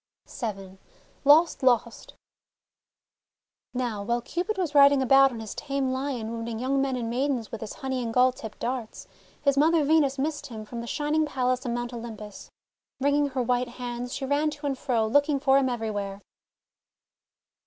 vn 0.25 0.79
LOST! 1.25 1.61
LOST! 1.61 2.15
Now 3.75 4.01
while 4.01 4.19
Cupid 4.23 4.57
was 4.57 4.73
riding 4.73 4.99
about 4.99 5.29
on 5.31 5.39
his 5.41 5.53
tame 5.53 5.91
Lion 5.91 6.31
wounding 6.31 6.57
young 6.57 6.81
men 6.81 6.95
and 6.95 7.07
maidens 7.07 7.51
with 7.51 7.61
his 7.61 7.73
honey 7.73 8.01
and 8.01 8.11
gall 8.11 8.31
tipped 8.31 8.57
darts, 8.57 9.07
his 9.43 9.59
mother 9.59 9.83
Venus 9.83 10.17
missed 10.17 10.47
him 10.47 10.65
from 10.65 10.81
the 10.81 10.87
Shining 10.87 11.27
Palace 11.27 11.67
on 11.67 11.75
Mount 11.75 11.93
Olympus. 11.93 12.49
Wringing 12.99 13.27
her 13.27 13.43
white 13.43 13.69
hands 13.77 14.11
she 14.15 14.25
ran 14.25 14.49
to 14.49 14.65
and 14.65 14.75
fro, 14.75 15.05
looking 15.05 15.39
for 15.39 15.59
him 15.59 15.69
everywhere. 15.69 16.21